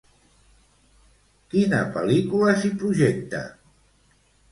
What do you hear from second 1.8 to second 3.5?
pel·lícula s'hi projecta?